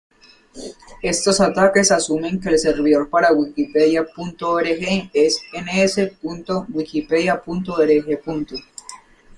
[1.03, 8.51] Estos ataques asumen que el servidor para wikipedia.org es ns.wikipedia.org.